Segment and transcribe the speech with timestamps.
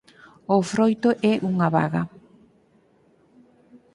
[0.55, 2.03] O froito é unha baga.